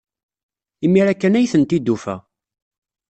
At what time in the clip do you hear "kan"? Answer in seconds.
1.15-1.37